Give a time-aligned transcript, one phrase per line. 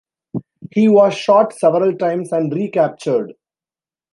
[0.71, 3.35] He was shot several times and recaptured.